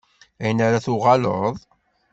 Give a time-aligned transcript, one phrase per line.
[0.41, 1.55] Ayen ara tuɣaleḍ?